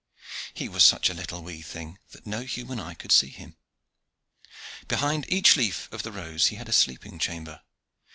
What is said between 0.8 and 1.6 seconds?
such a little